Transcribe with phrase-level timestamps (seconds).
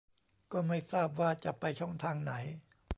[0.51, 2.33] ก็ไม่ทราบว่าจะไปช่องทางไหน